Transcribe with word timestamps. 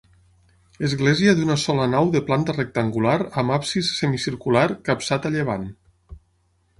Església 0.85 1.33
d'una 1.39 1.57
sola 1.63 1.83
nau 1.91 2.07
de 2.15 2.21
planta 2.29 2.55
rectangular 2.55 3.17
amb 3.41 3.55
absis 3.57 3.91
semicircular 3.99 4.65
capçat 4.89 5.29
a 5.29 5.33
llevant. 5.37 5.69